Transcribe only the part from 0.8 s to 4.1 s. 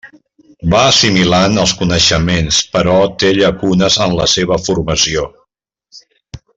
assimilant els coneixements però té llacunes